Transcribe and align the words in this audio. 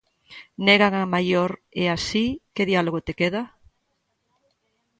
Negan 0.67 0.93
a 1.01 1.03
maior 1.15 1.51
e 1.81 1.83
así, 1.95 2.25
que 2.55 2.69
diálogo 2.71 2.99
te 3.07 3.13
queda? 3.19 3.43